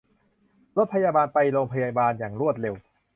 [0.77, 2.75] รถพยาบาลไปโรงพยาบาลอย่างรวดเร็ว